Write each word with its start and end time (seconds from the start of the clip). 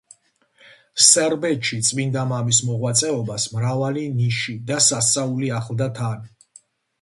სერბეთში 1.07 1.77
წმიდა 1.89 2.23
მამის 2.31 2.61
მოღვაწეობას 2.69 3.45
მრავალი 3.59 4.07
ნიში 4.23 4.57
და 4.71 4.81
სასწაული 4.87 5.53
ახლდა 5.61 5.91
თან. 6.01 6.27